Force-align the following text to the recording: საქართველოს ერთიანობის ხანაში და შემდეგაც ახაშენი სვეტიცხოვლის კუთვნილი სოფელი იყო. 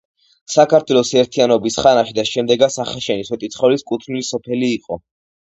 საქართველოს 0.51 1.11
ერთიანობის 1.21 1.77
ხანაში 1.83 2.15
და 2.21 2.25
შემდეგაც 2.31 2.79
ახაშენი 2.85 3.29
სვეტიცხოვლის 3.29 3.87
კუთვნილი 3.93 4.27
სოფელი 4.33 4.73
იყო. 4.81 5.01